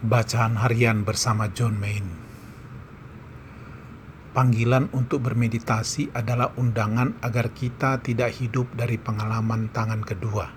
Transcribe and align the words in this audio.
Bacaan 0.00 0.56
harian 0.56 1.04
bersama 1.04 1.52
John 1.52 1.76
Main. 1.76 2.08
Panggilan 4.32 4.88
untuk 4.96 5.20
bermeditasi 5.28 6.16
adalah 6.16 6.56
undangan 6.56 7.20
agar 7.20 7.52
kita 7.52 8.00
tidak 8.00 8.32
hidup 8.40 8.64
dari 8.72 8.96
pengalaman 8.96 9.68
tangan 9.68 10.00
kedua. 10.00 10.48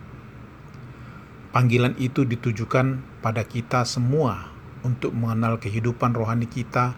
Panggilan 1.52 1.92
itu 2.00 2.24
ditujukan 2.24 3.04
pada 3.20 3.44
kita 3.44 3.84
semua 3.84 4.48
untuk 4.80 5.12
mengenal 5.12 5.60
kehidupan 5.60 6.16
rohani 6.16 6.48
kita 6.48 6.96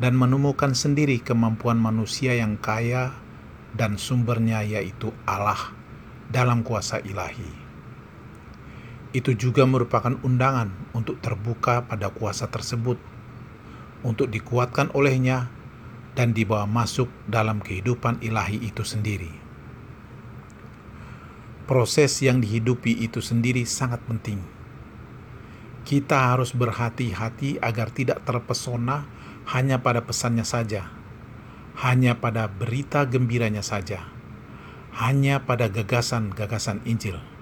dan 0.00 0.16
menemukan 0.16 0.72
sendiri 0.72 1.20
kemampuan 1.20 1.76
manusia 1.76 2.32
yang 2.32 2.56
kaya 2.56 3.12
dan 3.76 4.00
sumbernya 4.00 4.64
yaitu 4.64 5.12
Allah 5.28 5.76
dalam 6.32 6.64
kuasa 6.64 7.04
ilahi 7.04 7.63
itu 9.14 9.30
juga 9.38 9.62
merupakan 9.62 10.18
undangan 10.26 10.74
untuk 10.90 11.22
terbuka 11.22 11.86
pada 11.86 12.10
kuasa 12.10 12.50
tersebut, 12.50 12.98
untuk 14.02 14.26
dikuatkan 14.26 14.90
olehnya 14.90 15.46
dan 16.18 16.34
dibawa 16.34 16.66
masuk 16.66 17.06
dalam 17.30 17.62
kehidupan 17.62 18.18
ilahi 18.26 18.58
itu 18.58 18.82
sendiri. 18.82 19.30
Proses 21.70 22.20
yang 22.20 22.42
dihidupi 22.42 22.92
itu 23.06 23.22
sendiri 23.22 23.62
sangat 23.64 24.02
penting. 24.04 24.42
Kita 25.86 26.34
harus 26.34 26.50
berhati-hati 26.50 27.62
agar 27.62 27.94
tidak 27.94 28.26
terpesona 28.26 29.06
hanya 29.54 29.78
pada 29.78 30.02
pesannya 30.02 30.44
saja, 30.44 30.90
hanya 31.86 32.18
pada 32.18 32.50
berita 32.50 33.06
gembiranya 33.06 33.62
saja, 33.62 34.10
hanya 34.98 35.46
pada 35.46 35.70
gagasan-gagasan 35.70 36.82
Injil 36.82 37.33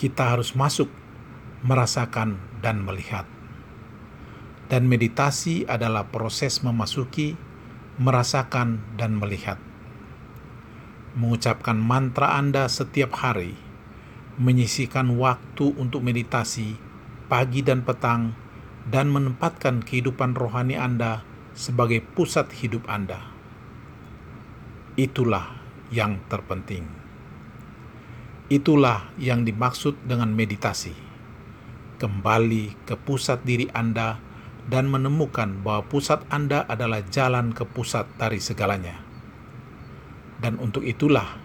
kita 0.00 0.32
harus 0.32 0.56
masuk, 0.56 0.88
merasakan, 1.60 2.40
dan 2.64 2.80
melihat. 2.80 3.28
Dan 4.72 4.88
meditasi 4.88 5.68
adalah 5.68 6.08
proses 6.08 6.64
memasuki, 6.64 7.36
merasakan, 8.00 8.80
dan 8.96 9.20
melihat. 9.20 9.60
Mengucapkan 11.20 11.76
mantra 11.76 12.40
Anda 12.40 12.64
setiap 12.72 13.12
hari, 13.20 13.60
menyisikan 14.40 15.20
waktu 15.20 15.76
untuk 15.76 16.00
meditasi 16.00 16.80
pagi 17.28 17.60
dan 17.60 17.84
petang, 17.84 18.32
dan 18.88 19.12
menempatkan 19.12 19.84
kehidupan 19.84 20.32
rohani 20.32 20.80
Anda 20.80 21.20
sebagai 21.52 22.00
pusat 22.16 22.48
hidup 22.56 22.88
Anda. 22.88 23.20
Itulah 24.96 25.60
yang 25.92 26.24
terpenting. 26.32 26.99
Itulah 28.50 29.14
yang 29.14 29.46
dimaksud 29.46 30.10
dengan 30.10 30.34
meditasi. 30.34 30.90
Kembali 32.02 32.82
ke 32.82 32.98
pusat 32.98 33.46
diri 33.46 33.70
Anda 33.70 34.18
dan 34.66 34.90
menemukan 34.90 35.62
bahwa 35.62 35.86
pusat 35.86 36.26
Anda 36.34 36.66
adalah 36.66 37.06
jalan 37.06 37.54
ke 37.54 37.62
pusat 37.62 38.10
dari 38.18 38.42
segalanya. 38.42 38.98
Dan 40.42 40.58
untuk 40.58 40.82
itulah 40.82 41.38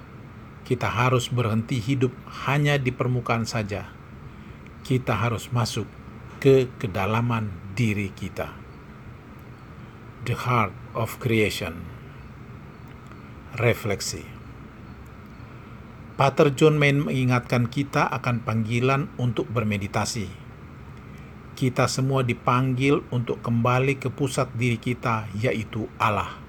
kita 0.65 0.89
harus 0.89 1.29
berhenti 1.29 1.77
hidup 1.77 2.09
hanya 2.49 2.81
di 2.81 2.89
permukaan 2.89 3.45
saja. 3.45 3.85
Kita 4.81 5.13
harus 5.13 5.53
masuk 5.53 5.85
ke 6.41 6.73
kedalaman 6.81 7.53
diri 7.77 8.09
kita. 8.09 8.49
The 10.25 10.33
Heart 10.33 10.73
of 10.97 11.21
Creation 11.21 11.85
Refleksi 13.61 14.34
Pater 16.15 16.55
John 16.55 16.79
Main 16.79 17.03
mengingatkan 17.03 17.67
kita 17.67 18.07
akan 18.07 18.39
panggilan 18.47 19.11
untuk 19.19 19.51
bermeditasi. 19.51 20.31
Kita 21.59 21.91
semua 21.91 22.23
dipanggil 22.23 23.03
untuk 23.11 23.43
kembali 23.43 23.99
ke 23.99 24.07
pusat 24.07 24.47
diri 24.55 24.79
kita, 24.79 25.27
yaitu 25.35 25.91
Allah. 25.99 26.39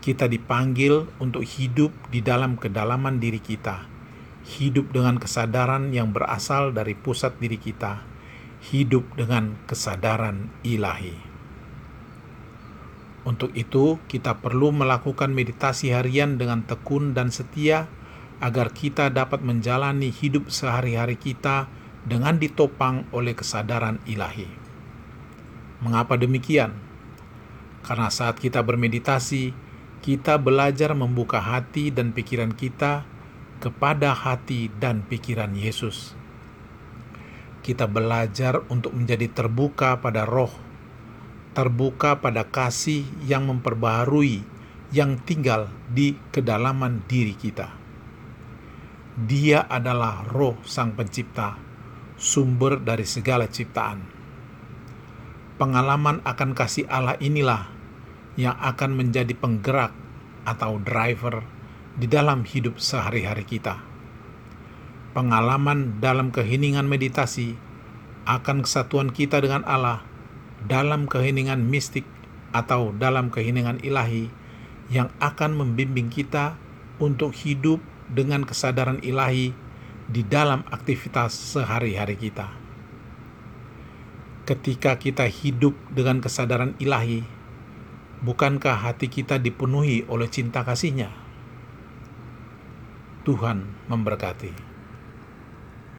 Kita 0.00 0.24
dipanggil 0.32 1.12
untuk 1.20 1.44
hidup 1.44 1.92
di 2.08 2.24
dalam 2.24 2.56
kedalaman 2.56 3.20
diri 3.20 3.36
kita, 3.36 3.84
hidup 4.56 4.96
dengan 4.96 5.20
kesadaran 5.20 5.92
yang 5.92 6.16
berasal 6.16 6.72
dari 6.72 6.96
pusat 6.96 7.36
diri 7.36 7.60
kita, 7.60 8.00
hidup 8.72 9.12
dengan 9.12 9.60
kesadaran 9.68 10.48
ilahi. 10.64 11.20
Untuk 13.28 13.52
itu, 13.52 14.00
kita 14.08 14.40
perlu 14.40 14.72
melakukan 14.72 15.36
meditasi 15.36 15.92
harian 15.92 16.40
dengan 16.40 16.64
tekun 16.64 17.12
dan 17.12 17.28
setia 17.28 17.92
agar 18.38 18.70
kita 18.70 19.10
dapat 19.10 19.42
menjalani 19.42 20.14
hidup 20.14 20.50
sehari-hari 20.50 21.18
kita 21.18 21.66
dengan 22.06 22.38
ditopang 22.38 23.04
oleh 23.10 23.34
kesadaran 23.34 23.98
ilahi. 24.06 24.46
Mengapa 25.82 26.18
demikian? 26.18 26.74
Karena 27.82 28.10
saat 28.10 28.38
kita 28.38 28.62
bermeditasi, 28.62 29.54
kita 30.02 30.38
belajar 30.38 30.94
membuka 30.94 31.42
hati 31.42 31.90
dan 31.90 32.14
pikiran 32.14 32.54
kita 32.54 33.02
kepada 33.58 34.14
hati 34.14 34.70
dan 34.78 35.02
pikiran 35.06 35.54
Yesus. 35.54 36.14
Kita 37.62 37.90
belajar 37.90 38.62
untuk 38.70 38.94
menjadi 38.94 39.28
terbuka 39.28 39.98
pada 39.98 40.22
roh, 40.22 40.50
terbuka 41.52 42.22
pada 42.22 42.46
kasih 42.46 43.02
yang 43.26 43.50
memperbaharui 43.50 44.46
yang 44.94 45.20
tinggal 45.20 45.68
di 45.90 46.16
kedalaman 46.30 47.04
diri 47.10 47.34
kita. 47.34 47.87
Dia 49.18 49.66
adalah 49.66 50.22
roh 50.30 50.62
sang 50.62 50.94
pencipta, 50.94 51.58
sumber 52.14 52.78
dari 52.78 53.02
segala 53.02 53.50
ciptaan. 53.50 53.98
Pengalaman 55.58 56.22
akan 56.22 56.54
kasih 56.54 56.86
Allah 56.86 57.18
inilah 57.18 57.66
yang 58.38 58.54
akan 58.62 58.94
menjadi 58.94 59.34
penggerak 59.34 59.90
atau 60.46 60.78
driver 60.78 61.42
di 61.98 62.06
dalam 62.06 62.46
hidup 62.46 62.78
sehari-hari 62.78 63.42
kita. 63.42 63.82
Pengalaman 65.18 65.98
dalam 65.98 66.30
keheningan 66.30 66.86
meditasi 66.86 67.58
akan 68.22 68.62
kesatuan 68.62 69.10
kita 69.10 69.42
dengan 69.42 69.66
Allah 69.66 70.06
dalam 70.62 71.10
keheningan 71.10 71.66
mistik 71.66 72.06
atau 72.54 72.94
dalam 72.94 73.34
keheningan 73.34 73.82
ilahi 73.82 74.30
yang 74.94 75.10
akan 75.18 75.58
membimbing 75.58 76.06
kita 76.06 76.54
untuk 77.02 77.34
hidup 77.34 77.82
dengan 78.08 78.44
kesadaran 78.44 79.00
ilahi 79.04 79.52
di 80.08 80.22
dalam 80.24 80.64
aktivitas 80.72 81.36
sehari-hari 81.36 82.16
kita. 82.16 82.48
Ketika 84.48 84.96
kita 84.96 85.28
hidup 85.28 85.76
dengan 85.92 86.24
kesadaran 86.24 86.72
ilahi, 86.80 87.20
bukankah 88.24 88.80
hati 88.80 89.12
kita 89.12 89.36
dipenuhi 89.36 90.08
oleh 90.08 90.32
cinta 90.32 90.64
kasihnya? 90.64 91.12
Tuhan 93.28 93.68
memberkati. 93.92 94.77